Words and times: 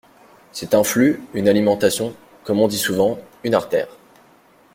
C’est 0.51 0.73
un 0.73 0.83
flux, 0.83 1.21
une 1.35 1.47
alimentation, 1.47 2.15
comme 2.43 2.59
on 2.59 2.67
dit 2.67 2.79
souvent, 2.79 3.19
une 3.43 3.53
artère. 3.53 3.97